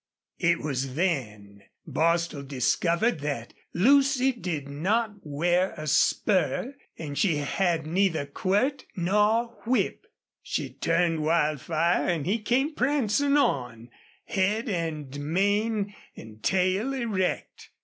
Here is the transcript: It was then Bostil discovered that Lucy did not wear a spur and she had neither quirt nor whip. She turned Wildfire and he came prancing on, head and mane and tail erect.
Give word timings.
It 0.39 0.57
was 0.57 0.95
then 0.95 1.61
Bostil 1.85 2.41
discovered 2.41 3.19
that 3.19 3.53
Lucy 3.71 4.31
did 4.31 4.67
not 4.67 5.13
wear 5.21 5.75
a 5.77 5.85
spur 5.85 6.73
and 6.97 7.15
she 7.15 7.35
had 7.35 7.85
neither 7.85 8.25
quirt 8.25 8.87
nor 8.95 9.61
whip. 9.67 10.07
She 10.41 10.71
turned 10.73 11.21
Wildfire 11.21 12.07
and 12.09 12.25
he 12.25 12.39
came 12.39 12.73
prancing 12.73 13.37
on, 13.37 13.89
head 14.25 14.67
and 14.67 15.19
mane 15.19 15.93
and 16.15 16.41
tail 16.41 16.93
erect. 16.95 17.69